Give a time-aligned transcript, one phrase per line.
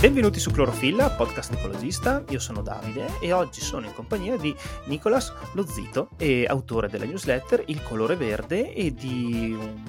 [0.00, 2.22] Benvenuti su Clorofilla, podcast ecologista.
[2.28, 4.54] Io sono Davide e oggi sono in compagnia di
[4.84, 6.10] Nicolas Lozzito,
[6.46, 9.82] autore della newsletter Il colore verde e di un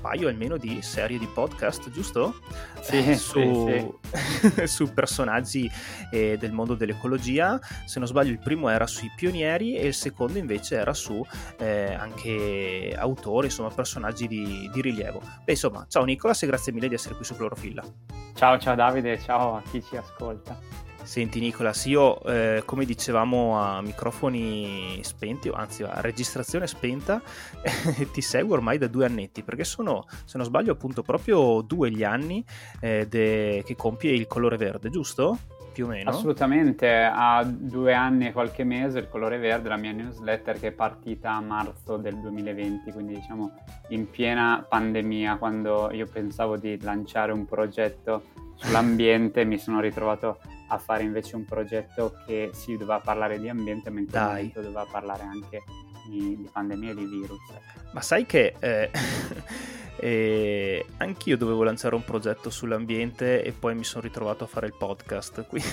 [0.00, 2.40] paio almeno di serie di podcast, giusto?
[2.80, 4.66] Sì, eh, su, sì, sì.
[4.66, 5.70] su, personaggi
[6.10, 7.58] eh, del mondo dell'ecologia.
[7.84, 11.24] Se non sbaglio, il primo era sui pionieri e il secondo invece era su
[11.58, 15.20] eh, anche autori, insomma, personaggi di, di rilievo.
[15.44, 17.82] Beh, insomma, ciao Nicolas e grazie mille di essere qui su Clorofilla.
[18.34, 20.89] Ciao, ciao Davide, ciao a chi ci ascolta.
[21.02, 27.20] Senti Nicolas, io eh, come dicevamo a microfoni spenti, anzi a registrazione spenta,
[28.12, 32.04] ti seguo ormai da due annetti, perché sono, se non sbaglio, appunto proprio due gli
[32.04, 32.44] anni
[32.80, 35.38] eh, de- che compie il colore verde, giusto?
[35.72, 36.10] Più o meno.
[36.10, 40.72] Assolutamente, ha due anni e qualche mese il colore verde, la mia newsletter che è
[40.72, 43.52] partita a marzo del 2020, quindi diciamo
[43.88, 50.38] in piena pandemia, quando io pensavo di lanciare un progetto sull'ambiente, mi sono ritrovato
[50.70, 54.60] a fare invece un progetto che si doveva parlare di ambiente, ma in quel momento
[54.60, 55.62] doveva parlare anche
[56.06, 57.40] di, di, pandemia e di virus.
[57.92, 58.90] Ma sai che eh,
[59.98, 64.74] eh, anch'io dovevo lanciare un progetto sull'ambiente e poi mi sono ritrovato a fare il
[64.78, 65.68] podcast, quindi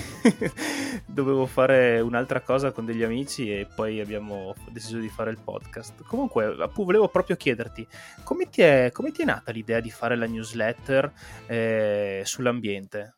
[1.06, 6.02] dovevo fare un'altra cosa con degli amici e poi abbiamo deciso di fare il podcast.
[6.02, 7.86] Comunque, volevo proprio chiederti,
[8.24, 11.12] come ti è, come ti è nata l'idea di fare la newsletter
[11.46, 13.17] eh, sull'ambiente?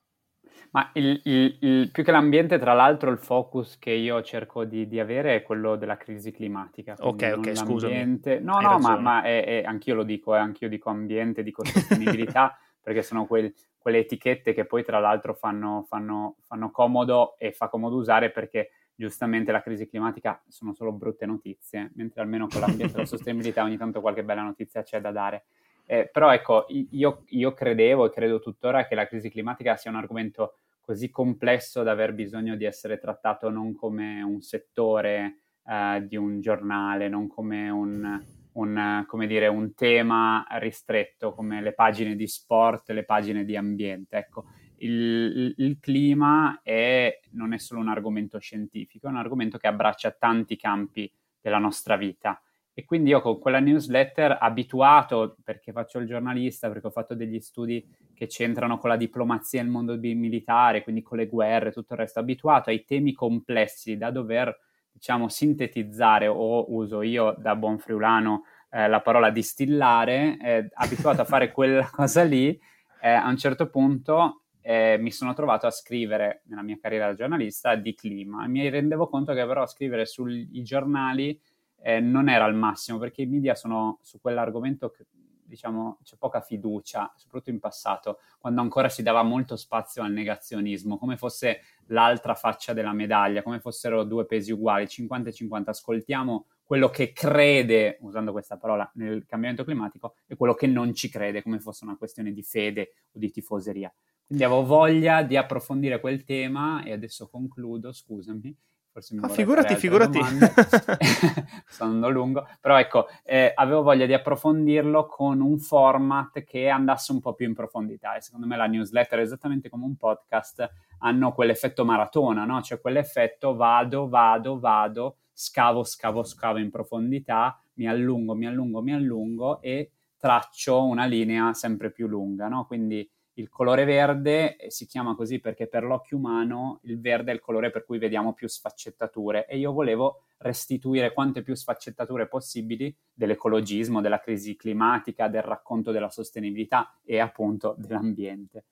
[0.73, 4.87] Ma il, il, il, più che l'ambiente, tra l'altro, il focus che io cerco di,
[4.87, 6.95] di avere è quello della crisi climatica.
[7.01, 7.95] Ok, ok, scusami.
[7.95, 8.79] No, Hai no, ragione.
[8.79, 13.27] ma, ma è, è, anch'io lo dico, eh, anch'io dico ambiente, dico sostenibilità, perché sono
[13.27, 18.31] quel, quelle etichette che poi, tra l'altro, fanno, fanno, fanno comodo e fa comodo usare
[18.31, 23.07] perché giustamente la crisi climatica sono solo brutte notizie, mentre almeno con l'ambiente e la
[23.07, 25.47] sostenibilità ogni tanto qualche bella notizia c'è da dare.
[25.91, 29.97] Eh, però ecco, io, io, credevo e credo tuttora che la crisi climatica sia un
[29.97, 36.15] argomento così complesso da aver bisogno di essere trattato non come un settore eh, di
[36.15, 42.29] un giornale, non come un, un, come dire, un tema ristretto come le pagine di
[42.29, 44.17] sport, le pagine di ambiente.
[44.17, 44.45] Ecco,
[44.77, 50.13] il, il, clima è, non è solo un argomento scientifico, è un argomento che abbraccia
[50.13, 52.41] tanti campi della nostra vita.
[52.73, 57.41] E quindi io con quella newsletter, abituato, perché faccio il giornalista, perché ho fatto degli
[57.41, 61.73] studi che c'entrano con la diplomazia e il mondo militare, quindi con le guerre e
[61.73, 64.57] tutto il resto, abituato ai temi complessi da dover,
[64.93, 71.25] diciamo, sintetizzare, o uso io da buon friulano eh, la parola distillare, eh, abituato a
[71.25, 72.59] fare quella cosa lì,
[73.03, 77.15] eh, a un certo punto eh, mi sono trovato a scrivere nella mia carriera da
[77.15, 78.45] giornalista di clima.
[78.45, 81.39] E mi rendevo conto che però scrivere sui giornali
[81.83, 85.07] eh, non era al massimo perché i media sono su quell'argomento che
[85.51, 90.97] diciamo c'è poca fiducia, soprattutto in passato, quando ancora si dava molto spazio al negazionismo,
[90.97, 95.71] come fosse l'altra faccia della medaglia, come fossero due pesi uguali, 50 e 50.
[95.73, 101.09] Ascoltiamo quello che crede, usando questa parola, nel cambiamento climatico e quello che non ci
[101.09, 103.93] crede, come fosse una questione di fede o di tifoseria.
[104.25, 108.57] Quindi avevo voglia di approfondire quel tema e adesso concludo, scusami,
[108.91, 110.19] forse mi ah, figurati, figurati.
[111.67, 117.13] sto andando lungo, però ecco, eh, avevo voglia di approfondirlo con un format che andasse
[117.13, 120.69] un po' più in profondità e secondo me la newsletter, esattamente come un podcast,
[120.99, 122.61] hanno quell'effetto maratona, no?
[122.63, 128.93] Cioè quell'effetto vado, vado, vado, scavo, scavo, scavo in profondità, mi allungo, mi allungo, mi
[128.93, 132.67] allungo e traccio una linea sempre più lunga, no?
[132.67, 137.41] Quindi il colore verde si chiama così perché per l'occhio umano il verde è il
[137.41, 144.01] colore per cui vediamo più sfaccettature e io volevo restituire quante più sfaccettature possibili dell'ecologismo,
[144.01, 148.65] della crisi climatica, del racconto della sostenibilità e appunto dell'ambiente.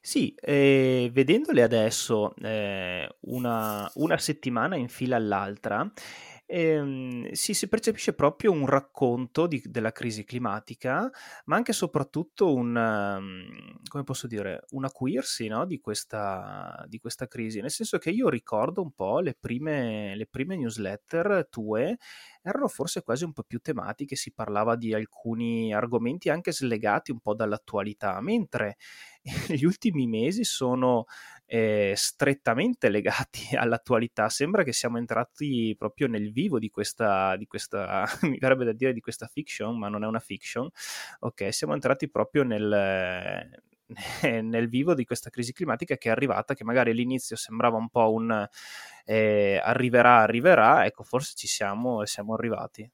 [0.00, 5.90] Sì, eh, vedendole adesso eh, una, una settimana in fila all'altra,
[6.52, 11.10] ehm, sì, si percepisce proprio un racconto di, della crisi climatica,
[11.46, 16.98] ma anche e soprattutto un, um, come posso dire, un acuirsi no, di, questa, di,
[16.98, 17.60] questa, crisi.
[17.60, 21.96] Nel senso che io ricordo un po' le prime, le prime newsletter tue
[22.42, 27.20] erano forse quasi un po' più tematiche, si parlava di alcuni argomenti anche slegati un
[27.20, 28.76] po' dall'attualità, mentre
[29.48, 31.06] gli ultimi mesi sono
[31.54, 34.30] eh, strettamente legati all'attualità.
[34.30, 38.94] Sembra che siamo entrati proprio nel vivo di questa, di questa mi verrebbe da dire
[38.94, 40.66] di questa fiction, ma non è una fiction.
[41.20, 43.50] Ok, siamo entrati proprio nel,
[44.22, 48.10] nel vivo di questa crisi climatica che è arrivata, che magari all'inizio sembrava un po'
[48.10, 48.48] un
[49.04, 52.90] eh, arriverà, arriverà, ecco, forse ci siamo e siamo arrivati.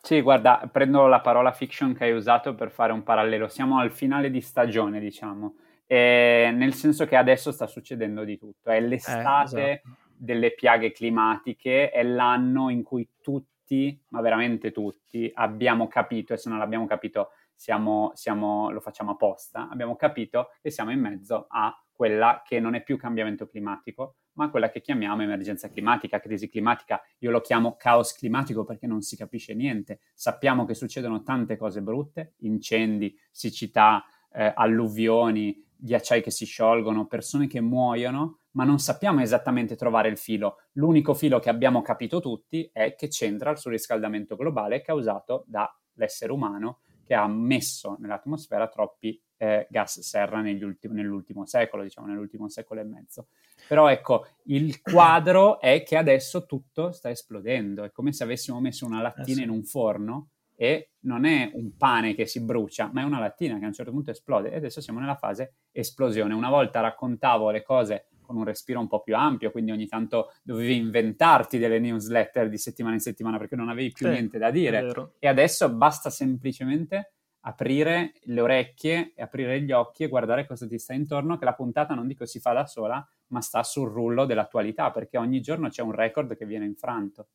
[0.00, 3.48] Sì, guarda, prendo la parola fiction che hai usato per fare un parallelo.
[3.48, 5.56] Siamo al finale di stagione, diciamo
[5.88, 8.70] eh, nel senso che adesso sta succedendo di tutto.
[8.70, 9.96] È l'estate eh, esatto.
[10.14, 16.50] delle piaghe climatiche, è l'anno in cui tutti, ma veramente tutti, abbiamo capito, e se
[16.50, 21.74] non l'abbiamo capito siamo, siamo, lo facciamo apposta, abbiamo capito che siamo in mezzo a
[21.90, 27.02] quella che non è più cambiamento climatico, ma quella che chiamiamo emergenza climatica, crisi climatica.
[27.18, 29.98] Io lo chiamo caos climatico perché non si capisce niente.
[30.14, 37.46] Sappiamo che succedono tante cose brutte, incendi, siccità, eh, alluvioni, ghiacciai che si sciolgono, persone
[37.46, 40.58] che muoiono, ma non sappiamo esattamente trovare il filo.
[40.72, 46.80] L'unico filo che abbiamo capito tutti è che c'entra il surriscaldamento globale causato dall'essere umano
[47.04, 52.84] che ha messo nell'atmosfera troppi eh, gas serra ultimi, nell'ultimo secolo, diciamo nell'ultimo secolo e
[52.84, 53.28] mezzo.
[53.66, 58.84] Però ecco, il quadro è che adesso tutto sta esplodendo, è come se avessimo messo
[58.84, 59.42] una lattina eh sì.
[59.44, 63.58] in un forno e non è un pane che si brucia, ma è una lattina
[63.58, 66.34] che a un certo punto esplode e adesso siamo nella fase esplosione.
[66.34, 70.32] Una volta raccontavo le cose con un respiro un po' più ampio, quindi ogni tanto
[70.42, 74.50] dovevi inventarti delle newsletter di settimana in settimana perché non avevi più sì, niente da
[74.50, 75.12] dire.
[75.20, 77.12] E adesso basta semplicemente
[77.42, 81.54] aprire le orecchie e aprire gli occhi e guardare cosa ti sta intorno, che la
[81.54, 85.68] puntata non dico si fa da sola, ma sta sul rullo dell'attualità, perché ogni giorno
[85.68, 87.28] c'è un record che viene infranto.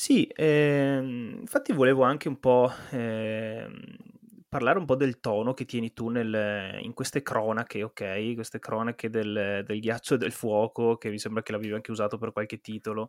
[0.00, 3.96] Sì, ehm, infatti volevo anche un po' ehm,
[4.48, 8.34] parlare un po' del tono che tieni tu nel, in queste cronache, ok?
[8.34, 12.16] Queste cronache del, del, ghiaccio e del fuoco, che mi sembra che l'avevi anche usato
[12.16, 13.08] per qualche titolo.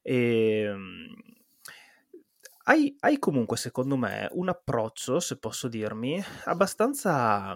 [0.00, 1.06] E, ehm,
[2.64, 7.54] hai, hai, comunque, secondo me, un approccio, se posso dirmi, abbastanza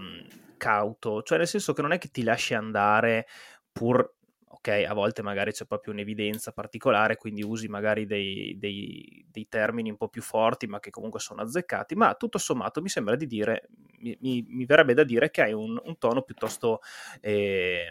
[0.56, 3.26] cauto, cioè nel senso che non è che ti lasci andare
[3.70, 4.15] pur
[4.56, 9.90] ok, a volte magari c'è proprio un'evidenza particolare, quindi usi magari dei, dei, dei, termini
[9.90, 13.26] un po' più forti, ma che comunque sono azzeccati, ma tutto sommato mi sembra di
[13.26, 13.68] dire,
[13.98, 16.80] mi, mi, mi verrebbe da dire che hai un, un tono piuttosto...
[17.20, 17.86] Eh,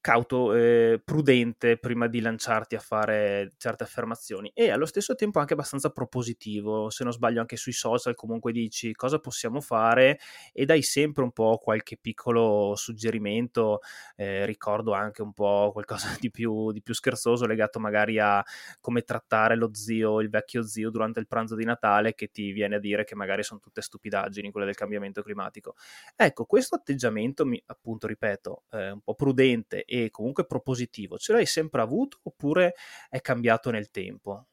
[0.00, 5.52] cauto, eh, prudente prima di lanciarti a fare certe affermazioni e allo stesso tempo anche
[5.52, 10.18] abbastanza propositivo, se non sbaglio anche sui social comunque dici cosa possiamo fare
[10.52, 13.80] e dai sempre un po' qualche piccolo suggerimento,
[14.16, 18.42] eh, ricordo anche un po' qualcosa di più, di più scherzoso legato magari a
[18.80, 22.76] come trattare lo zio, il vecchio zio durante il pranzo di Natale che ti viene
[22.76, 25.74] a dire che magari sono tutte stupidaggini quelle del cambiamento climatico.
[26.16, 31.46] Ecco, questo atteggiamento, mi, appunto ripeto, eh, un po' prudente e comunque propositivo, ce l'hai
[31.46, 32.74] sempre avuto oppure
[33.08, 34.46] è cambiato nel tempo?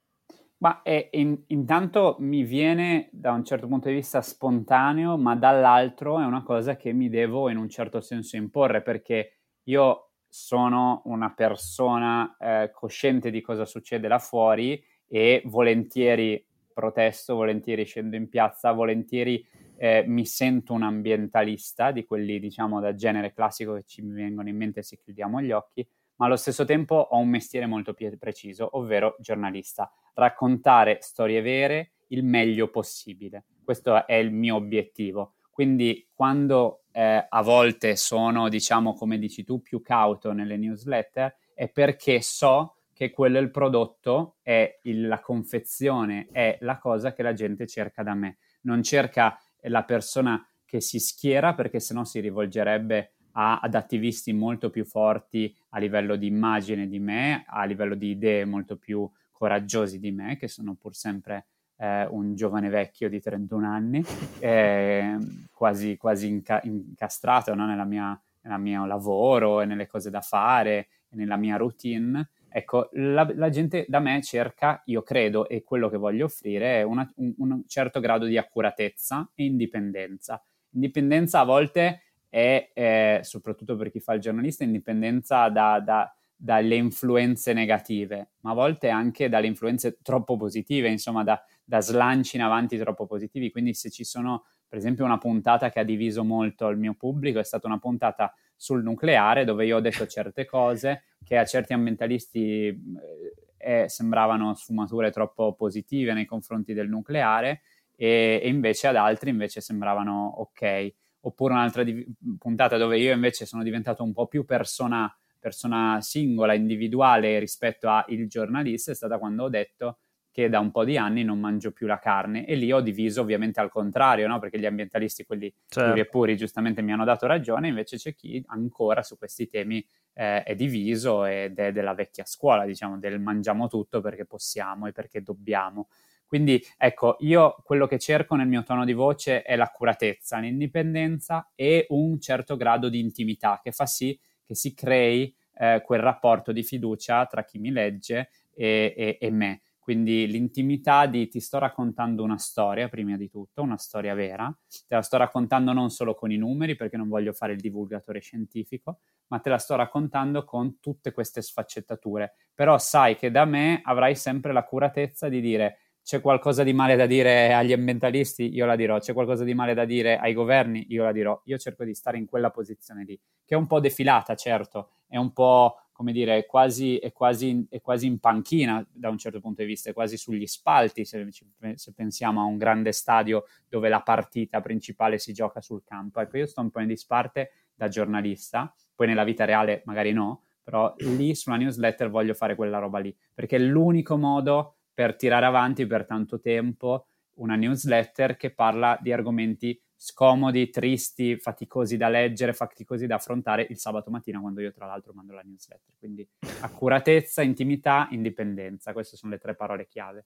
[0.60, 6.20] Ma è, in, intanto mi viene da un certo punto di vista spontaneo, ma dall'altro
[6.20, 9.34] è una cosa che mi devo in un certo senso imporre perché
[9.66, 16.44] io sono una persona eh, cosciente di cosa succede là fuori e volentieri
[16.74, 19.46] protesto, volentieri scendo in piazza, volentieri
[19.78, 24.58] eh, mi sento un ambientalista, di quelli diciamo da genere classico che ci vengono in
[24.58, 25.88] mente se chiudiamo gli occhi,
[26.18, 31.92] ma allo stesso tempo ho un mestiere molto più preciso, ovvero giornalista, raccontare storie vere
[32.08, 33.46] il meglio possibile.
[33.64, 35.34] Questo è il mio obiettivo.
[35.52, 41.70] Quindi quando eh, a volte sono, diciamo, come dici tu, più cauto nelle newsletter, è
[41.70, 47.22] perché so che quello è il prodotto, è il, la confezione, è la cosa che
[47.22, 48.38] la gente cerca da me.
[48.62, 54.70] Non cerca la persona che si schiera perché sennò si rivolgerebbe a, ad attivisti molto
[54.70, 60.00] più forti a livello di immagine di me, a livello di idee molto più coraggiosi
[60.00, 61.48] di me, che sono pur sempre
[61.78, 64.04] eh, un giovane vecchio di 31 anni,
[64.40, 65.18] eh,
[65.52, 67.66] quasi, quasi inca- incastrato no?
[67.66, 73.32] nella mia, nel mio lavoro e nelle cose da fare nella mia routine Ecco, la,
[73.36, 77.36] la, gente da me cerca, io credo, e quello che voglio offrire è una, un,
[77.38, 80.44] un, certo grado di accuratezza e indipendenza.
[80.72, 86.74] Indipendenza a volte è, è soprattutto per chi fa il giornalista, indipendenza da, da, dalle
[86.74, 92.42] influenze negative, ma a volte anche dalle influenze troppo positive, insomma, da, da slanci in
[92.42, 93.52] avanti troppo positivi.
[93.52, 97.40] Quindi se ci sono, per esempio, una puntata che ha diviso molto il mio pubblico,
[97.40, 101.74] è stata una puntata sul nucleare dove io ho detto certe cose che a certi
[101.74, 107.62] ambientalisti eh, eh, sembravano sfumature troppo positive nei confronti del nucleare
[107.96, 110.94] e, e, invece ad altri invece sembravano ok.
[111.22, 112.06] Oppure un'altra di-
[112.38, 118.06] puntata dove io invece sono diventato un po' più persona, persona singola, individuale rispetto al
[118.28, 120.00] giornalista è stata quando ho detto
[120.38, 123.22] che da un po' di anni non mangio più la carne e lì ho diviso
[123.22, 124.38] ovviamente al contrario, no?
[124.38, 125.90] perché gli ambientalisti, quelli certo.
[125.90, 129.84] puri e puri, giustamente mi hanno dato ragione, invece c'è chi ancora su questi temi
[130.14, 134.92] eh, è diviso ed è della vecchia scuola, diciamo, del mangiamo tutto perché possiamo e
[134.92, 135.88] perché dobbiamo.
[136.28, 141.88] Quindi ecco, io quello che cerco nel mio tono di voce è l'accuratezza, l'indipendenza e
[141.90, 146.62] un certo grado di intimità che fa sì che si crei eh, quel rapporto di
[146.62, 149.62] fiducia tra chi mi legge e, e, e me.
[149.88, 154.54] Quindi l'intimità di ti sto raccontando una storia, prima di tutto, una storia vera.
[154.86, 158.20] Te la sto raccontando non solo con i numeri, perché non voglio fare il divulgatore
[158.20, 162.34] scientifico, ma te la sto raccontando con tutte queste sfaccettature.
[162.54, 167.06] Però sai che da me avrai sempre l'accuratezza di dire c'è qualcosa di male da
[167.06, 171.04] dire agli ambientalisti, io la dirò, c'è qualcosa di male da dire ai governi, io
[171.04, 171.42] la dirò.
[171.46, 175.16] Io cerco di stare in quella posizione lì, che è un po' defilata, certo, è
[175.16, 179.40] un po' come dire, è quasi, è, quasi, è quasi, in panchina da un certo
[179.40, 181.28] punto di vista, è quasi sugli spalti se,
[181.74, 186.20] se, pensiamo a un grande stadio dove la partita principale si gioca sul campo.
[186.20, 190.44] Ecco, io sto un po' in disparte da giornalista, poi nella vita reale magari no,
[190.62, 195.48] però lì sulla newsletter voglio fare quella roba lì, perché è l'unico modo per tirare
[195.48, 202.54] avanti per tanto tempo una newsletter che parla di argomenti scomodi, tristi, faticosi da leggere,
[202.54, 205.96] faticosi da affrontare il sabato mattina quando io tra l'altro mando la newsletter.
[205.98, 206.28] Quindi
[206.62, 210.26] accuratezza, intimità, indipendenza, queste sono le tre parole chiave.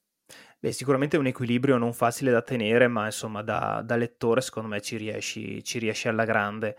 [0.60, 4.70] Beh, sicuramente è un equilibrio non facile da tenere, ma insomma da, da lettore secondo
[4.70, 6.76] me ci riesci, ci riesci alla grande.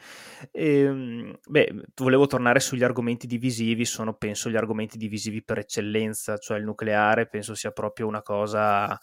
[0.52, 6.38] E, ehm, beh, volevo tornare sugli argomenti divisivi, sono penso gli argomenti divisivi per eccellenza,
[6.38, 8.96] cioè il nucleare penso sia proprio una cosa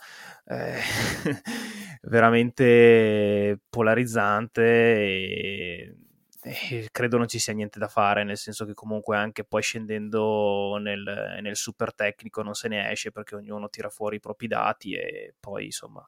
[0.45, 0.79] eh,
[2.03, 5.95] veramente polarizzante e
[6.41, 10.77] eh, credo non ci sia niente da fare, nel senso che comunque anche poi scendendo
[10.77, 14.93] nel, nel, super tecnico non se ne esce perché ognuno tira fuori i propri dati
[14.93, 16.05] e poi insomma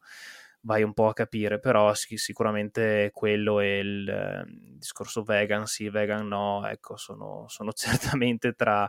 [0.64, 5.90] vai un po' a capire, però sì, sicuramente quello e il, il, discorso vegan sì,
[5.90, 8.88] vegan no, ecco, sono, sono certamente tra,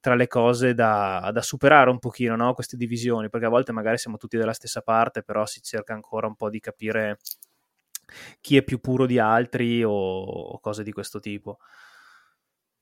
[0.00, 2.54] tra, le cose da, da superare un pochino, no?
[2.54, 6.26] queste divisioni, perché a volte magari siamo tutti dalla stessa parte, però si cerca ancora
[6.26, 7.18] un po' di capire
[8.40, 11.58] chi è più puro di altri o, o cose di questo tipo.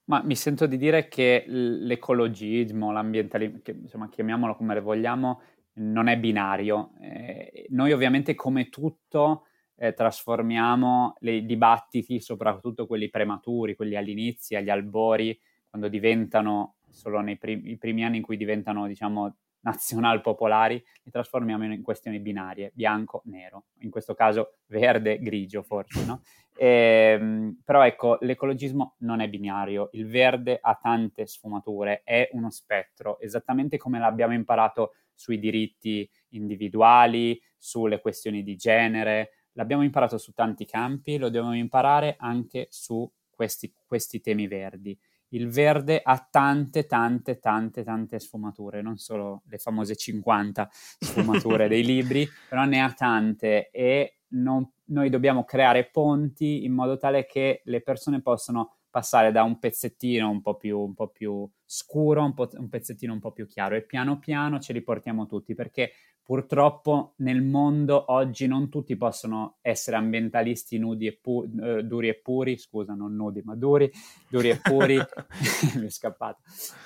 [0.06, 5.40] Ma mi sento di dire che l'ecologismo, l'ambientalismo, insomma chiamiamolo come le vogliamo,
[5.74, 6.92] non è binario.
[7.00, 14.70] Eh, noi ovviamente come tutto eh, trasformiamo i dibattiti, soprattutto quelli prematuri, quelli all'inizio, agli
[14.70, 15.38] albori,
[15.68, 21.64] quando diventano, solo nei primi, primi anni in cui diventano, diciamo, nazional popolari, li trasformiamo
[21.64, 26.22] in questioni binarie, bianco-nero, in questo caso verde-grigio forse, no?
[26.56, 32.50] E, ehm, però ecco, l'ecologismo non è binario, il verde ha tante sfumature, è uno
[32.50, 40.32] spettro, esattamente come l'abbiamo imparato sui diritti individuali, sulle questioni di genere, l'abbiamo imparato su
[40.32, 44.96] tanti campi, lo dobbiamo imparare anche su questi, questi temi verdi
[45.34, 51.84] il verde ha tante, tante, tante, tante sfumature, non solo le famose 50 sfumature dei
[51.86, 57.62] libri, però ne ha tante e non, noi dobbiamo creare ponti in modo tale che
[57.64, 62.34] le persone possano passare da un pezzettino un po' più, un po più scuro un,
[62.36, 65.90] un pezzettino un po' più chiaro e piano piano ce li portiamo tutti perché
[66.24, 72.14] purtroppo nel mondo oggi non tutti possono essere ambientalisti nudi e pu- eh, duri e
[72.14, 73.90] puri, scusa, non nudi ma duri,
[74.30, 74.96] duri e puri,
[75.76, 76.40] mi è scappato,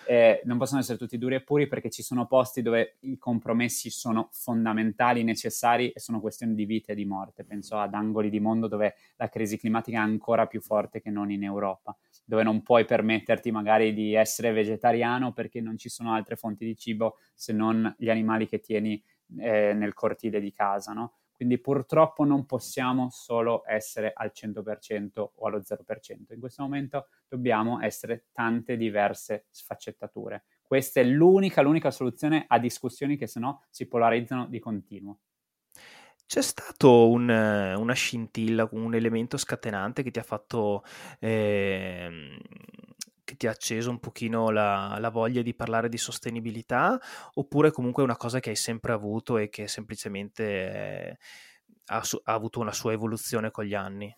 [0.08, 3.90] eh, non possono essere tutti duri e puri perché ci sono posti dove i compromessi
[3.90, 8.40] sono fondamentali, necessari e sono questioni di vita e di morte, penso ad angoli di
[8.40, 12.62] mondo dove la crisi climatica è ancora più forte che non in Europa, dove non
[12.62, 14.77] puoi permetterti magari di essere vegetariano
[15.32, 19.02] perché non ci sono altre fonti di cibo se non gli animali che tieni
[19.38, 21.14] eh, nel cortile di casa, no?
[21.38, 26.32] Quindi purtroppo non possiamo solo essere al 100% o allo 0%.
[26.34, 30.46] In questo momento dobbiamo essere tante diverse sfaccettature.
[30.60, 35.20] Questa è l'unica, l'unica soluzione a discussioni che se no si polarizzano di continuo.
[36.26, 40.82] C'è stato un, una scintilla, un elemento scatenante che ti ha fatto
[41.20, 42.36] eh,
[43.28, 46.98] che ti ha acceso un pochino la, la, voglia di parlare di sostenibilità
[47.34, 51.16] oppure comunque è una cosa che hai sempre avuto e che semplicemente è,
[51.88, 54.16] ha, ha, avuto una sua evoluzione con gli anni?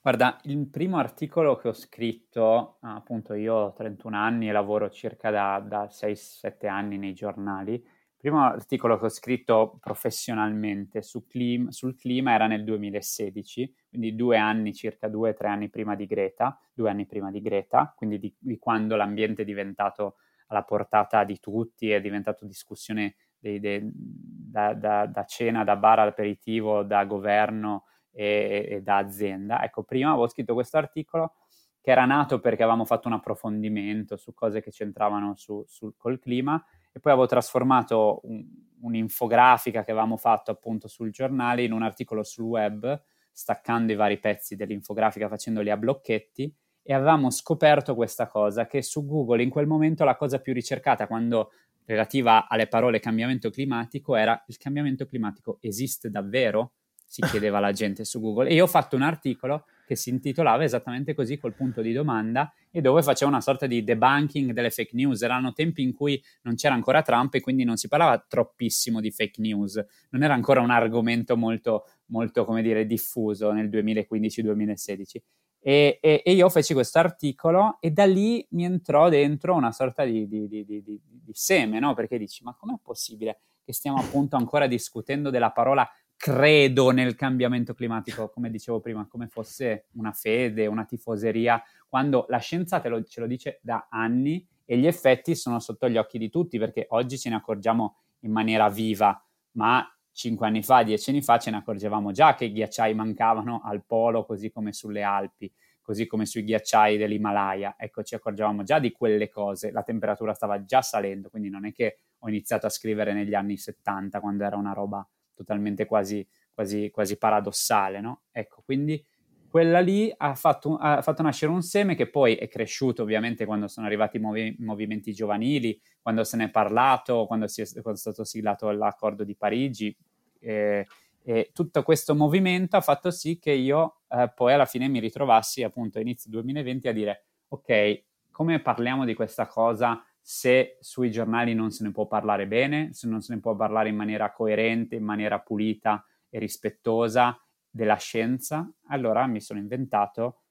[0.00, 5.30] Guarda, il primo articolo che ho scritto, appunto io ho 31 anni e lavoro circa
[5.30, 7.86] da, da 6-7 anni nei giornali,
[8.18, 14.36] primo articolo che ho scritto professionalmente su clima, sul clima era nel 2016, quindi due
[14.36, 18.18] anni, circa due o tre anni prima di Greta, due anni prima di Greta, quindi
[18.18, 20.16] di, di, quando l'ambiente è diventato
[20.48, 26.00] alla portata di tutti, è diventato discussione dei, dei, da, da, da, cena, da bar
[26.00, 29.62] aperitivo, da governo e, e da azienda.
[29.62, 31.34] Ecco, prima avevo scritto questo articolo
[31.80, 36.18] che era nato perché avevamo fatto un approfondimento su cose che c'entravano su, su, col
[36.18, 36.60] clima
[36.98, 38.44] e poi avevo trasformato un,
[38.80, 43.02] un'infografica che avevamo fatto appunto sul giornale in un articolo sul web,
[43.32, 46.52] staccando i vari pezzi dell'infografica facendoli a blocchetti
[46.82, 51.06] e avevamo scoperto questa cosa che su Google in quel momento la cosa più ricercata
[51.06, 51.52] quando
[51.84, 56.72] relativa alle parole cambiamento climatico era il cambiamento climatico esiste davvero?
[57.06, 60.64] Si chiedeva la gente su Google e io ho fatto un articolo che si intitolava
[60.64, 64.94] esattamente così col punto di domanda e dove faceva una sorta di debunking delle fake
[64.94, 65.22] news.
[65.22, 69.10] Erano tempi in cui non c'era ancora Trump e quindi non si parlava troppissimo di
[69.10, 75.16] fake news, non era ancora un argomento molto, molto come dire, diffuso nel 2015-2016.
[75.60, 80.04] E, e, e, io feci questo articolo e da lì mi entrò dentro una sorta
[80.04, 81.00] di, di, di, di
[81.32, 81.94] seme, no?
[81.94, 85.86] Perché dici, ma com'è possibile che stiamo appunto ancora discutendo della parola
[86.18, 92.38] credo nel cambiamento climatico, come dicevo prima, come fosse una fede, una tifoseria, quando la
[92.38, 96.28] scienza lo, ce lo dice da anni e gli effetti sono sotto gli occhi di
[96.28, 101.22] tutti, perché oggi ce ne accorgiamo in maniera viva, ma cinque anni fa, dieci anni
[101.22, 105.50] fa ce ne accorgevamo già che i ghiacciai mancavano al polo, così come sulle Alpi,
[105.80, 107.76] così come sui ghiacciai dell'Himalaya.
[107.78, 111.72] Ecco, ci accorgevamo già di quelle cose, la temperatura stava già salendo, quindi non è
[111.72, 116.90] che ho iniziato a scrivere negli anni 70, quando era una roba totalmente quasi, quasi,
[116.90, 118.22] quasi paradossale, no?
[118.32, 119.02] Ecco, quindi
[119.48, 123.66] quella lì ha fatto, ha fatto, nascere un seme che poi è cresciuto ovviamente quando
[123.68, 127.96] sono arrivati i movi- movimenti giovanili, quando se ne è parlato, quando, è, quando è
[127.96, 129.96] stato siglato l'accordo di Parigi.
[130.40, 130.86] Eh,
[131.22, 135.62] e tutto questo movimento ha fatto sì che io eh, poi alla fine mi ritrovassi
[135.62, 141.54] appunto a inizio 2020 a dire ok, come parliamo di questa cosa se sui giornali
[141.54, 144.94] non se ne può parlare bene, se non se ne può parlare in maniera coerente,
[144.94, 150.42] in maniera pulita e rispettosa della scienza, allora mi sono inventato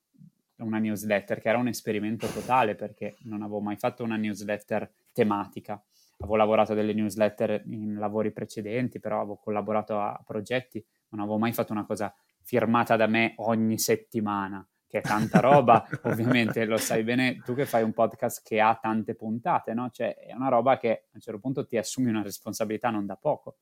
[0.62, 5.80] una newsletter che era un esperimento totale perché non avevo mai fatto una newsletter tematica.
[6.18, 11.54] Avevo lavorato delle newsletter in lavori precedenti, però avevo collaborato a progetti, non avevo mai
[11.54, 17.04] fatto una cosa firmata da me ogni settimana che è tanta roba, ovviamente lo sai
[17.04, 19.90] bene tu che fai un podcast che ha tante puntate, no?
[19.92, 23.16] Cioè è una roba che a un certo punto ti assumi una responsabilità non da
[23.16, 23.58] poco.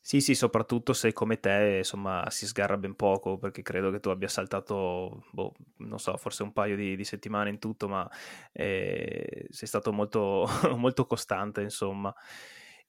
[0.00, 4.08] Sì, sì, soprattutto se come te, insomma, si sgarra ben poco, perché credo che tu
[4.10, 8.08] abbia saltato, boh, non so, forse un paio di, di settimane in tutto, ma
[8.52, 12.14] eh, sei stato molto, molto costante, insomma.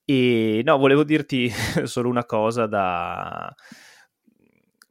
[0.05, 1.49] E no, volevo dirti
[1.85, 3.51] solo una cosa da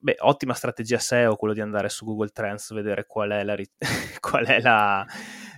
[0.06, 3.56] Beh, ottima strategia SEO quello di andare su Google Trends, vedere qual è, la,
[4.20, 5.04] qual è la,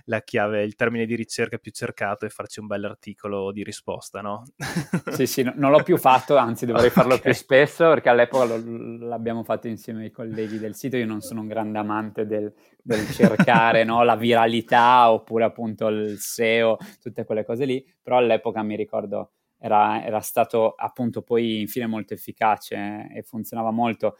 [0.05, 4.21] la, chiave, il termine di ricerca più cercato e farci un bel articolo di risposta,
[4.21, 4.45] no?
[5.13, 7.25] sì, sì, no, non l'ho più fatto, anzi dovrei farlo okay.
[7.25, 10.97] più spesso perché all'epoca lo, l'abbiamo fatto insieme ai colleghi del sito.
[10.97, 16.17] Io non sono un grande amante del, del cercare no, la viralità oppure appunto il
[16.17, 21.85] SEO, tutte quelle cose lì, però all'epoca mi ricordo era, era, stato appunto poi infine
[21.85, 24.17] molto efficace e funzionava molto.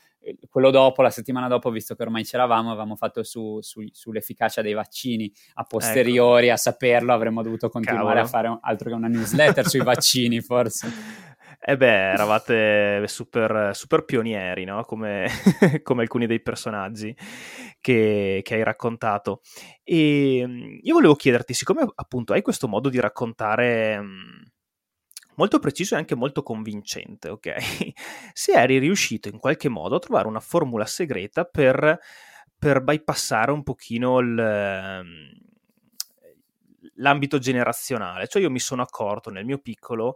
[0.49, 4.73] Quello dopo, la settimana dopo, visto che ormai c'eravamo, avevamo fatto su, su, sull'efficacia dei
[4.73, 6.55] vaccini a posteriori, ecco.
[6.55, 8.25] a saperlo, avremmo dovuto continuare Cavolo.
[8.25, 10.87] a fare altro che una newsletter sui vaccini, forse.
[11.61, 14.83] Eh beh, eravate super, super pionieri, no?
[14.83, 15.27] Come,
[15.83, 17.15] come, alcuni dei personaggi
[17.81, 19.41] che, che, hai raccontato.
[19.83, 24.41] E mm, io volevo chiederti, siccome appunto hai questo modo di raccontare mm,
[25.39, 27.55] molto preciso e anche molto convincente, ok?
[28.33, 31.97] Se eri riuscito in qualche modo a trovare una formula segreta per,
[32.57, 35.31] per bypassare un pochino il, ehm,
[36.95, 40.15] l'ambito generazionale, cioè io mi sono accorto nel mio piccolo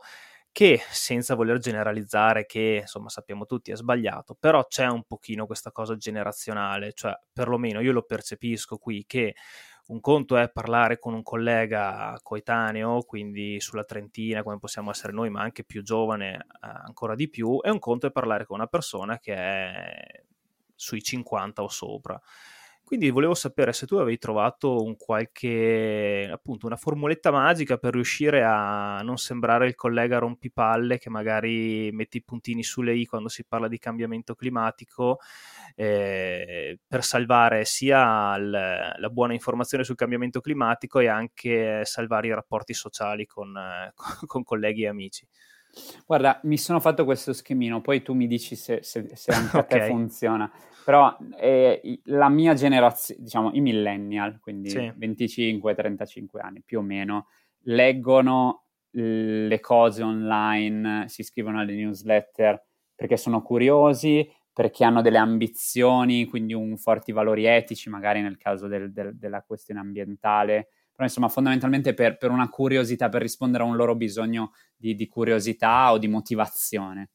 [0.51, 5.71] che senza voler generalizzare che insomma sappiamo tutti è sbagliato, però c'è un pochino questa
[5.71, 9.35] cosa generazionale, cioè perlomeno io lo percepisco qui che
[9.85, 15.29] un conto è parlare con un collega coetaneo, quindi sulla trentina, come possiamo essere noi,
[15.29, 18.67] ma anche più giovane eh, ancora di più, e un conto è parlare con una
[18.67, 20.23] persona che è
[20.75, 22.19] sui 50 o sopra.
[22.85, 28.43] Quindi volevo sapere se tu avevi trovato un qualche, appunto, una formuletta magica per riuscire
[28.43, 33.45] a non sembrare il collega rompipalle che magari mette i puntini sulle i quando si
[33.45, 35.19] parla di cambiamento climatico,
[35.75, 38.51] eh, per salvare sia l-
[38.97, 43.57] la buona informazione sul cambiamento climatico e anche salvare i rapporti sociali con,
[44.27, 45.27] con colleghi e amici.
[46.05, 49.79] Guarda, mi sono fatto questo schemino, poi tu mi dici se, se, se anche okay.
[49.79, 50.51] a te funziona.
[50.83, 54.79] Però eh, la mia generazione, diciamo i millennial, quindi sì.
[54.79, 57.27] 25-35 anni più o meno,
[57.65, 58.65] leggono
[58.95, 62.63] le cose online, si iscrivono alle newsletter
[62.95, 68.67] perché sono curiosi, perché hanno delle ambizioni, quindi un forti valori etici, magari nel caso
[68.67, 73.65] del, del, della questione ambientale, però insomma fondamentalmente per, per una curiosità, per rispondere a
[73.65, 77.09] un loro bisogno di, di curiosità o di motivazione.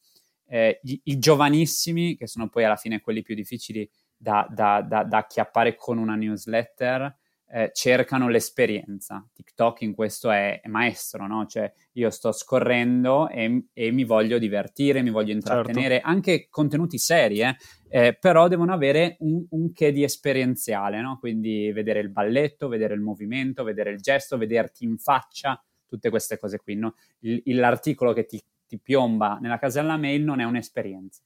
[0.48, 5.04] Eh, i, i, giovanissimi, che sono poi alla fine quelli più difficili da, da, da,
[5.04, 7.14] da acchiappare con una newsletter,
[7.50, 9.26] eh, cercano l'esperienza.
[9.32, 11.46] TikTok in questo è, è maestro, no?
[11.46, 16.08] Cioè io sto scorrendo e, e, mi voglio divertire, mi voglio intrattenere, certo.
[16.08, 17.56] anche contenuti seri, eh?
[17.90, 21.18] Eh, però devono avere un, un che di esperienziale, no?
[21.18, 26.38] Quindi vedere il balletto, vedere il movimento, vedere il gesto, vederti in faccia, tutte queste
[26.38, 26.94] cose qui, no?
[27.20, 31.22] il, l'articolo che ti, ti, piomba nella casella mail non è un'esperienza.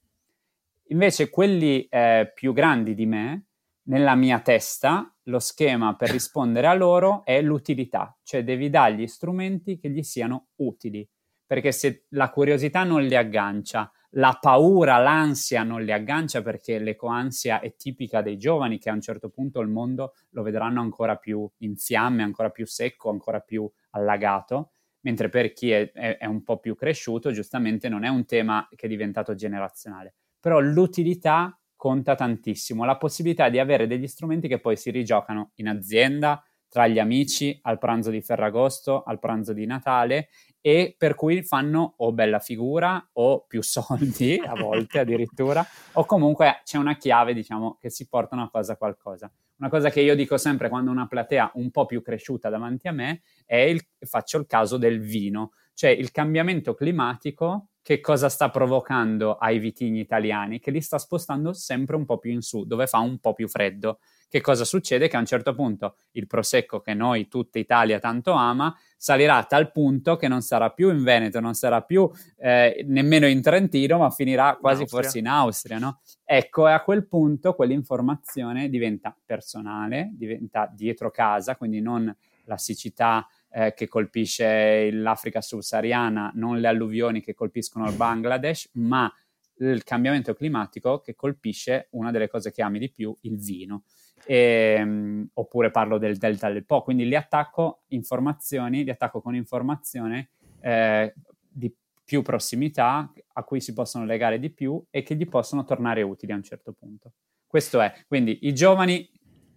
[0.88, 3.46] Invece quelli eh, più grandi di me,
[3.84, 9.76] nella mia testa lo schema per rispondere a loro è l'utilità, cioè devi dargli strumenti
[9.76, 11.08] che gli siano utili,
[11.44, 17.60] perché se la curiosità non li aggancia, la paura, l'ansia non li aggancia perché l'ecoansia
[17.60, 21.48] è tipica dei giovani che a un certo punto il mondo lo vedranno ancora più
[21.58, 24.71] in fiamme, ancora più secco, ancora più allagato,
[25.02, 28.66] mentre per chi è, è, è un po' più cresciuto giustamente non è un tema
[28.74, 30.14] che è diventato generazionale.
[30.40, 35.68] Però l'utilità conta tantissimo, la possibilità di avere degli strumenti che poi si rigiocano in
[35.68, 40.28] azienda, tra gli amici, al pranzo di Ferragosto, al pranzo di Natale
[40.62, 46.60] e per cui fanno o bella figura o più soldi a volte addirittura o comunque
[46.64, 49.30] c'è una chiave diciamo che si porta una cosa a qualcosa.
[49.58, 52.92] Una cosa che io dico sempre quando una platea un po' più cresciuta davanti a
[52.92, 58.48] me è il, faccio il caso del vino, cioè il cambiamento climatico che cosa sta
[58.48, 60.60] provocando ai vitigni italiani?
[60.60, 63.48] Che li sta spostando sempre un po' più in su, dove fa un po' più
[63.48, 63.98] freddo.
[64.32, 65.08] Che cosa succede?
[65.08, 69.44] Che a un certo punto il prosecco che noi, tutta Italia, tanto ama, salirà a
[69.44, 73.98] tal punto che non sarà più in Veneto, non sarà più eh, nemmeno in Trentino,
[73.98, 76.00] ma finirà quasi in forse in Austria, no?
[76.24, 82.10] Ecco, e a quel punto quell'informazione diventa personale, diventa dietro casa, quindi non
[82.46, 89.12] la siccità eh, che colpisce l'Africa subsahariana, non le alluvioni che colpiscono il Bangladesh, ma
[89.58, 93.82] il cambiamento climatico che colpisce una delle cose che ami di più, il vino.
[94.24, 99.34] E, um, oppure parlo del delta del Po, quindi li attacco informazioni, li attacco con
[99.34, 100.30] informazione
[100.60, 101.12] eh,
[101.48, 106.02] di più prossimità a cui si possono legare di più e che gli possono tornare
[106.02, 107.12] utili a un certo punto.
[107.46, 109.10] Questo è, quindi i giovani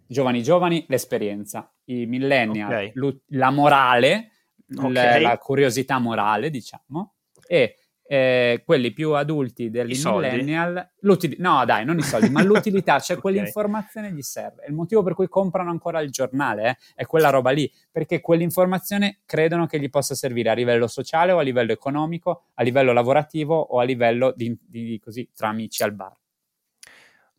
[0.07, 3.21] giovani giovani, l'esperienza, i millennial, okay.
[3.29, 4.31] la morale,
[4.75, 5.21] okay.
[5.21, 7.15] la, la, curiosità morale, diciamo,
[7.47, 10.91] e eh, quelli più adulti dei millennial,
[11.37, 13.31] no dai, non i soldi, ma l'utilità, cioè okay.
[13.31, 14.65] quell'informazione gli serve.
[14.67, 19.21] Il motivo per cui comprano ancora il giornale eh, è quella roba lì, perché quell'informazione
[19.25, 23.55] credono che gli possa servire a livello sociale o a livello economico, a livello lavorativo
[23.55, 26.15] o a livello di, di così, tra amici al bar.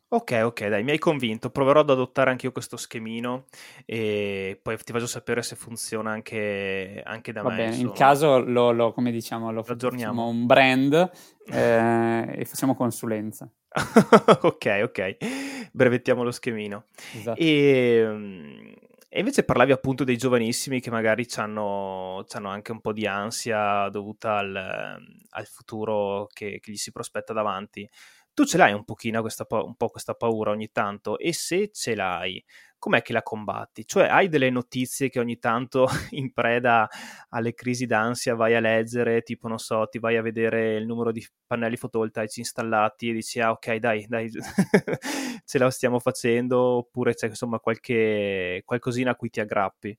[0.09, 1.49] Ok, ok, dai, mi hai convinto.
[1.49, 3.47] Proverò ad adottare anche io questo schemino
[3.85, 7.55] e poi ti faccio sapere se funziona anche, anche da Va me.
[7.57, 10.25] Bene, in caso lo, lo, come diciamo, lo, aggiorniamo.
[10.25, 10.93] un brand
[11.51, 13.51] eh, e facciamo consulenza.
[14.43, 15.17] ok, ok,
[15.73, 16.85] brevettiamo lo schemino.
[17.13, 17.37] Esatto.
[17.41, 18.73] E, ehm,
[19.09, 24.37] e, invece parlavi appunto dei giovanissimi che magari hanno anche un po' di ansia dovuta
[24.37, 24.55] al,
[25.31, 27.89] al futuro che, che gli si prospetta davanti
[28.37, 31.95] tu ce l'hai un pochino questa, un po' questa paura ogni tanto e se ce
[31.95, 32.43] l'hai,
[32.77, 33.83] com'è che la combatti?
[33.83, 36.87] Cioè hai delle notizie che ogni tanto in preda
[37.29, 41.11] alle crisi d'ansia vai a leggere, tipo non so, ti vai a vedere il numero
[41.11, 44.29] di pannelli fotovoltaici installati e dici ah ok dai, dai
[45.43, 49.97] ce la stiamo facendo oppure c'è insomma qualche qualcosina a cui ti aggrappi?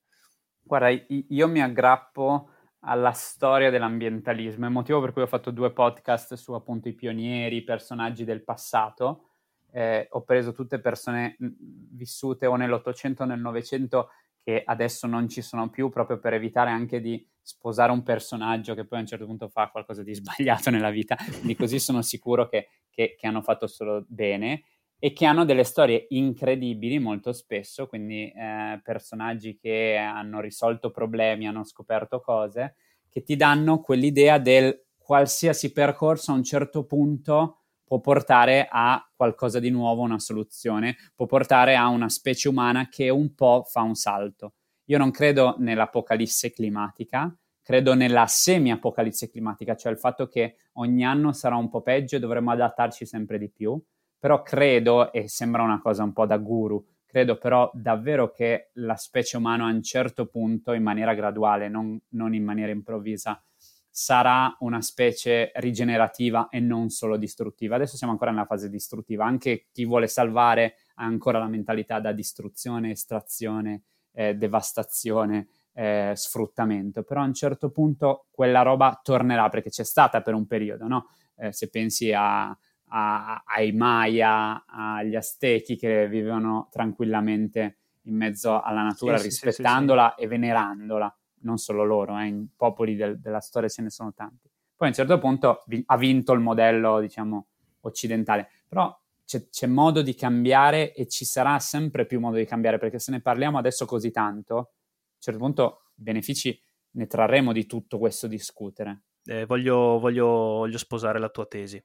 [0.63, 4.65] Guarda, io mi aggrappo alla storia dell'ambientalismo.
[4.65, 8.25] È il motivo per cui ho fatto due podcast su appunto i pionieri, i personaggi
[8.25, 9.25] del passato.
[9.71, 14.11] Eh, ho preso tutte persone vissute o nell'Ottocento o nel Novecento
[14.43, 18.87] che adesso non ci sono più, proprio per evitare anche di sposare un personaggio che
[18.87, 21.17] poi a un certo punto fa qualcosa di sbagliato nella vita.
[21.17, 24.63] Quindi così sono sicuro che, che, che hanno fatto solo bene
[24.99, 31.47] e che hanno delle storie incredibili molto spesso, quindi eh, personaggi che hanno risolto problemi,
[31.47, 32.75] hanno scoperto cose,
[33.09, 39.59] che ti danno quell'idea del qualsiasi percorso a un certo punto può portare a qualcosa
[39.59, 43.95] di nuovo, una soluzione, può portare a una specie umana che un po' fa un
[43.95, 44.53] salto.
[44.87, 51.33] Io non credo nell'apocalisse climatica, credo nella semi-apocalisse climatica, cioè il fatto che ogni anno
[51.33, 53.83] sarà un po' peggio e dovremo adattarci sempre di più
[54.19, 58.97] però credo, e sembra una cosa un po' da guru, credo però davvero che la
[58.97, 63.43] specie umana a un certo punto, in maniera graduale, non, non in maniera improvvisa,
[63.91, 67.77] sarà una specie rigenerativa e non solo distruttiva.
[67.77, 72.13] Adesso siamo ancora nella fase distruttiva, anche chi vuole salvare ha ancora la mentalità da
[72.13, 79.71] distruzione, estrazione, eh, devastazione, eh, sfruttamento, però a un certo punto quella roba tornerà perché
[79.71, 81.07] c'è stata per un periodo, no?
[81.37, 82.57] Eh, se pensi a,
[82.89, 90.15] a, ai Maya, agli Aztechi che vivevano tranquillamente in mezzo alla natura, sì, rispettandola sì,
[90.19, 94.13] sì, e venerandola, non solo loro, eh, in popoli del, della storia ce ne sono
[94.13, 94.49] tanti.
[94.77, 97.47] Poi a un certo punto vi, ha vinto il modello, diciamo,
[97.81, 102.79] occidentale, però c'è, c'è, modo di cambiare e ci sarà sempre più modo di cambiare,
[102.79, 106.59] perché se ne parliamo adesso così tanto, a un certo punto benefici
[106.93, 109.03] ne trarremo di tutto questo discutere.
[109.25, 111.83] Eh, voglio, voglio, voglio sposare la tua tesi.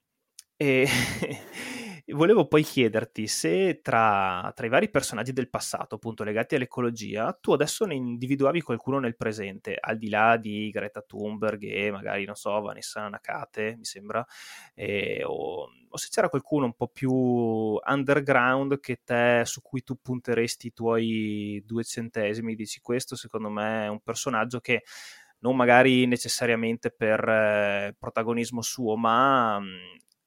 [0.55, 0.85] E
[2.13, 7.53] volevo poi chiederti se tra, tra, i vari personaggi del passato, appunto legati all'ecologia, tu
[7.53, 12.35] adesso ne individuavi qualcuno nel presente, al di là di Greta Thunberg e magari, non
[12.35, 14.25] so, Vanessa Nakate, mi sembra,
[14.75, 19.97] eh, o, o, se c'era qualcuno un po' più underground che te, su cui tu
[20.01, 24.83] punteresti i tuoi due centesimi, dici questo secondo me è un personaggio che
[25.39, 29.65] non magari necessariamente per eh, protagonismo suo, ma mh,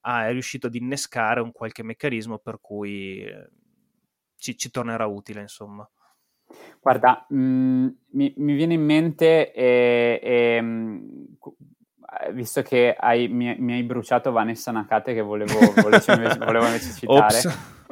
[0.07, 3.51] ah, è riuscito ad innescare un qualche meccanismo per cui eh,
[4.37, 5.89] ci, ci, tornerà utile, insomma.
[6.81, 10.63] Guarda, mh, mm, mi, mi, viene in mente, eh, eh,
[12.33, 16.93] visto che hai, mi, mi, hai bruciato Vanessa Nakate, che volevo, volevo, invece, volevo invece
[16.95, 17.41] citare,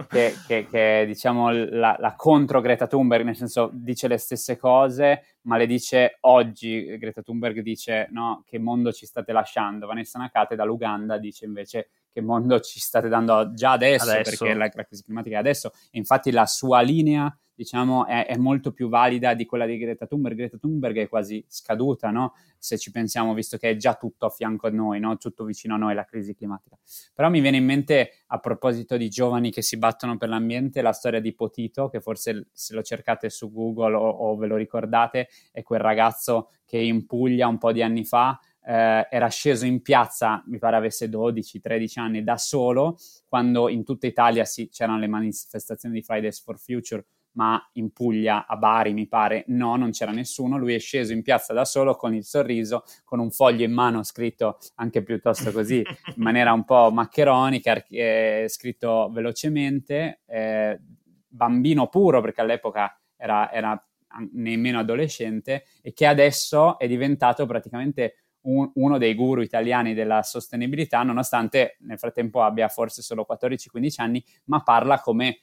[0.09, 4.57] che, che, che, è diciamo la, la, contro Greta Thunberg, nel senso dice le stesse
[4.57, 6.97] cose, ma le dice oggi.
[6.97, 9.89] Greta Thunberg dice no, che mondo ci state lasciando.
[9.89, 14.31] Vanessa Nakate dall'Uganda dice invece che mondo ci state dando già adesso, adesso.
[14.31, 15.73] perché la, la crisi climatica è adesso.
[15.91, 20.07] E infatti la sua linea diciamo, è, è, molto più valida di quella di Greta
[20.07, 20.37] Thunberg.
[20.37, 22.35] Greta Thunberg è quasi scaduta, no?
[22.59, 25.17] Se ci pensiamo, visto che è già tutto a fianco a noi, no?
[25.17, 26.77] Tutto vicino a noi la crisi climatica.
[27.15, 30.93] Però mi viene in mente, a proposito di giovani che si battono per l'ambiente, la
[30.93, 35.29] storia di Potito, che forse se lo cercate su Google o, o ve lo ricordate,
[35.53, 39.83] è quel ragazzo che in Puglia un po' di anni fa eh, era sceso in
[39.83, 42.97] piazza, mi pare avesse 12-13 anni, da solo,
[43.29, 48.47] quando in tutta Italia sì, c'erano le manifestazioni di Fridays for Future, ma in Puglia,
[48.47, 50.57] a Bari, mi pare, no, non c'era nessuno.
[50.57, 54.03] Lui è sceso in piazza da solo con il sorriso, con un foglio in mano
[54.03, 55.85] scritto anche piuttosto così, in
[56.23, 60.81] maniera un po' maccheronica, eh, scritto velocemente, eh,
[61.27, 63.85] bambino puro, perché all'epoca era, era
[64.33, 71.03] nemmeno adolescente, e che adesso è diventato praticamente un, uno dei guru italiani della sostenibilità,
[71.03, 75.41] nonostante nel frattempo abbia forse solo 14-15 anni, ma parla come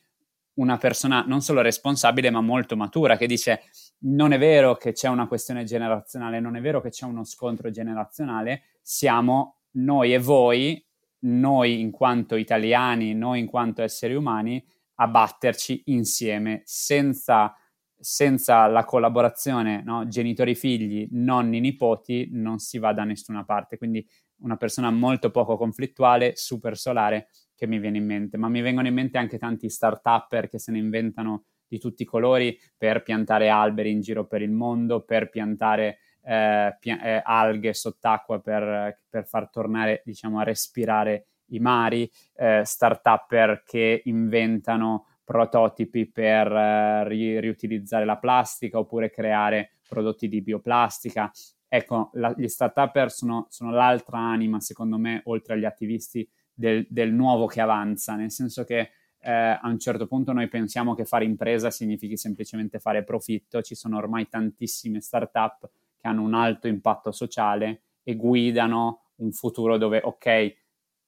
[0.56, 3.62] una persona non solo responsabile, ma molto matura, che dice
[4.00, 7.70] non è vero che c'è una questione generazionale, non è vero che c'è uno scontro
[7.70, 10.86] generazionale, siamo noi e voi,
[11.20, 14.64] noi in quanto italiani, noi in quanto esseri umani,
[14.96, 17.56] a batterci insieme senza
[18.02, 20.08] senza la collaborazione no?
[20.08, 23.78] genitori-figli, nonni-nipoti, non si va da nessuna parte.
[23.78, 24.06] Quindi
[24.42, 28.38] una persona molto poco conflittuale, super solare, che mi viene in mente.
[28.38, 32.06] Ma mi vengono in mente anche tanti start-upper che se ne inventano di tutti i
[32.06, 37.74] colori per piantare alberi in giro per il mondo, per piantare eh, pia- eh, alghe
[37.74, 46.12] sott'acqua per, per, far tornare, diciamo, a respirare i mari, eh, start-upper che inventano prototipi
[46.12, 51.32] per eh, ri- riutilizzare la plastica oppure creare prodotti di bioplastica.
[51.70, 57.14] Ecco, la, gli start-up sono, sono, l'altra anima, secondo me, oltre agli attivisti del, del
[57.14, 61.24] nuovo che avanza, nel senso che eh, a un certo punto noi pensiamo che fare
[61.24, 67.14] impresa significhi semplicemente fare profitto, ci sono ormai tantissime start-up che hanno un alto impatto
[67.14, 70.56] sociale e guidano un futuro dove, ok,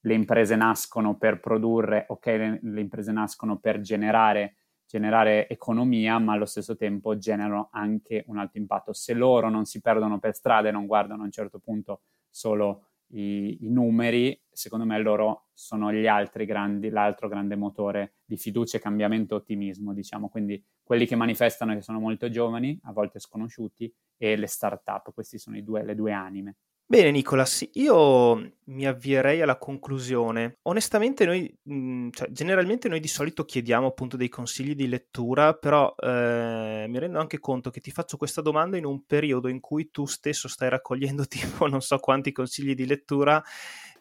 [0.05, 6.33] le imprese nascono per produrre, ok, le, le imprese nascono per generare, generare, economia, ma
[6.33, 8.93] allo stesso tempo generano anche un alto impatto.
[8.93, 12.87] Se loro non si perdono per strada e non guardano a un certo punto solo
[13.13, 18.79] i, i numeri, secondo me loro sono gli altri grandi, l'altro grande motore di fiducia,
[18.79, 20.29] cambiamento, ottimismo, diciamo.
[20.29, 25.37] Quindi quelli che manifestano che sono molto giovani, a volte sconosciuti, e le start-up, queste
[25.37, 26.57] sono due, le due anime.
[26.85, 30.57] Bene Nicolas, io mi avvierei alla conclusione.
[30.63, 35.95] Onestamente noi, mhmm, cioè generalmente noi di solito chiediamo appunto dei consigli di lettura, però
[35.97, 39.89] eh, mi rendo anche conto che ti faccio questa domanda in un periodo in cui
[39.89, 43.43] tu stesso stai raccogliendo tipo non so quanti consigli di lettura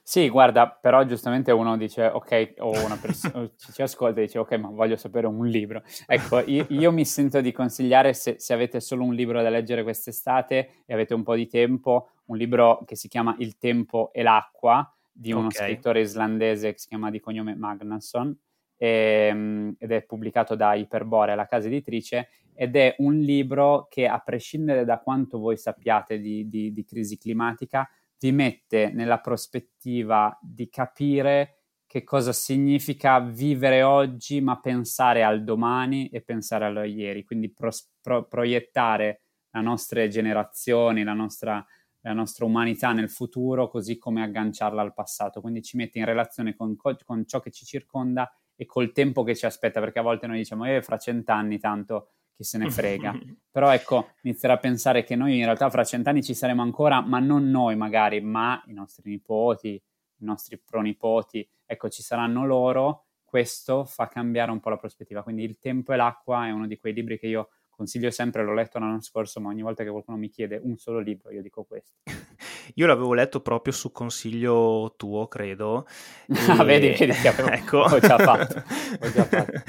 [0.04, 4.52] sì, guarda, però giustamente uno dice, ok, o una persona ci ascolta e dice, ok,
[4.54, 5.82] ma voglio sapere un libro.
[6.06, 9.84] Ecco, io, io mi sento di consigliare, se, se, avete solo un libro da leggere
[9.84, 14.22] quest'estate e avete un po' di tempo, un libro che si chiama Il tempo e
[14.22, 15.68] l'acqua, di uno okay.
[15.68, 18.36] scrittore islandese che si chiama di cognome Magnusson,
[18.76, 24.06] e, ehm, ed è pubblicato da Iperborea, la casa editrice, ed è un libro che
[24.08, 27.88] a prescindere da quanto voi sappiate di, di, di crisi climatica,
[28.22, 31.56] vi mette nella prospettiva di capire
[31.86, 37.70] che cosa significa vivere oggi ma pensare al domani e pensare allo ieri, quindi pro,
[38.00, 41.62] pro, proiettare le nostre generazioni, la nostra,
[42.00, 45.40] la nostra, umanità nel futuro, così come agganciarla al passato.
[45.42, 49.34] Quindi ci mette in relazione con, con ciò che ci circonda e col tempo che
[49.34, 53.12] ci aspetta, perché a volte noi diciamo, eh, fra cent'anni tanto chi se ne frega.
[53.50, 57.18] Però ecco, iniziare a pensare che noi in realtà fra cent'anni ci saremo ancora, ma
[57.18, 63.84] non noi magari, ma i nostri nipoti, i nostri pronipoti, ecco, ci saranno loro, questo
[63.84, 65.22] fa cambiare un po' la prospettiva.
[65.22, 67.48] Quindi Il tempo e l'acqua è uno di quei libri che io
[67.82, 71.00] consiglio sempre, l'ho letto l'anno scorso, ma ogni volta che qualcuno mi chiede un solo
[71.00, 71.96] libro, io dico questo.
[72.76, 75.86] Io l'avevo letto proprio su consiglio tuo, credo.
[76.52, 77.78] Ah, vedi, vedi che avevo, ecco.
[77.78, 78.62] ho già fatto.
[79.00, 79.62] Ho già fatto.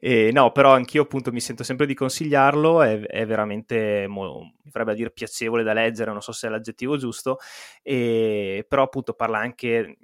[0.00, 4.70] e, no, però anch'io appunto mi sento sempre di consigliarlo, è, è veramente, mo, mi
[4.70, 7.38] farebbe a dire piacevole da leggere, non so se è l'aggettivo giusto,
[7.82, 9.96] e, però appunto parla anche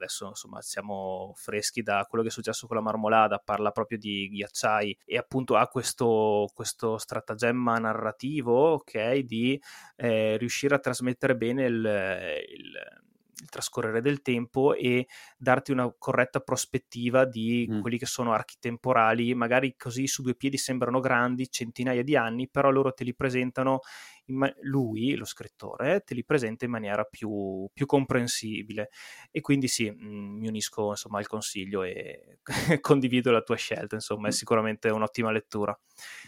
[0.00, 4.28] adesso insomma siamo freschi da quello che è successo con la marmolada, parla proprio di
[4.28, 9.60] ghiacciai e appunto ha questo, questo stratagemma narrativo, ok, di
[9.96, 13.00] eh, riuscire a trasmettere bene il, il
[13.40, 17.80] il trascorrere del tempo e darti una corretta prospettiva di mm.
[17.80, 22.48] quelli che sono archi temporali, magari così su due piedi sembrano grandi, centinaia di anni,
[22.48, 23.80] però loro te li presentano,
[24.30, 28.90] ma- lui, lo scrittore, te li presenta in maniera più, più comprensibile.
[29.30, 32.38] E quindi sì, mh, mm, mi unisco insomma al consiglio e
[32.80, 35.78] condivido la tua scelta, insomma, è sicuramente un'ottima lettura.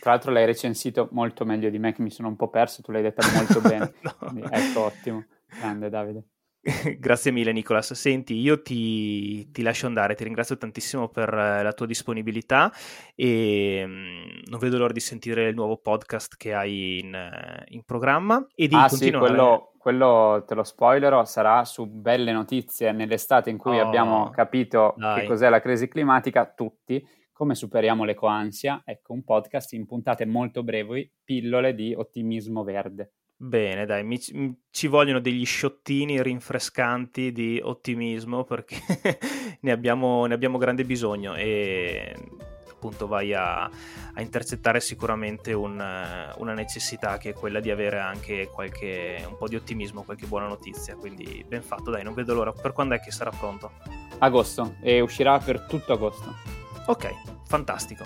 [0.01, 2.93] Tra l'altro l'hai recensito molto meglio di me, che mi sono un po' perso, tu
[2.93, 3.95] l'hai detta molto bene.
[4.03, 4.49] no.
[4.51, 5.25] Ecco, ottimo.
[5.47, 6.25] Grande Davide.
[6.98, 7.92] Grazie mille Nicolas.
[7.94, 12.72] Senti, io ti, ti, lascio andare, ti ringrazio tantissimo per la tua disponibilità
[13.16, 18.46] e mm, non vedo l'ora di sentire il nuovo podcast che hai in, in programma
[18.55, 19.27] e di ah, continuare.
[19.27, 24.31] Sì, quello, quello, te lo spoilerò, sarà su belle notizie nell'estate in cui oh, abbiamo
[24.31, 25.22] capito dai.
[25.22, 28.83] che cos'è la crisi climatica, tutti, come superiamo l'ecoansia.
[28.85, 33.14] Ecco, un podcast in puntate molto brevi, pillole di ottimismo verde.
[33.45, 34.21] Bene, dai, mi,
[34.71, 38.77] ci vogliono degli sciottini rinfrescanti di ottimismo perché
[39.63, 42.15] ne, abbiamo, ne, abbiamo, grande bisogno e
[42.71, 48.47] appunto vai a, a intercettare sicuramente un, una necessità che è quella di avere anche
[48.47, 50.95] qualche, un po' di ottimismo, qualche buona notizia.
[50.95, 52.53] Quindi ben fatto, dai, non vedo l'ora.
[52.53, 53.73] Per quando è che sarà pronto?
[54.19, 56.33] Agosto e uscirà per tutto agosto.
[56.87, 57.11] Ok,
[57.45, 58.05] fantastico.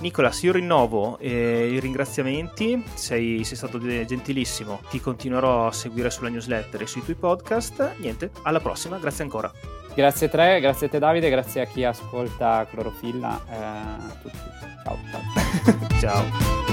[0.00, 6.28] Nicolas, io rinnovo eh, i ringraziamenti, sei, sei, stato gentilissimo, ti continuerò a seguire sulla
[6.28, 7.94] newsletter e sui tuoi podcast.
[7.96, 9.50] Niente, alla prossima, grazie ancora.
[9.94, 14.38] Grazie a te, grazie a te Davide, grazie a chi ascolta Clorofilla, eh, a tutti.
[14.84, 14.98] Ciao.
[15.10, 15.98] Ciao.
[15.98, 16.67] ciao.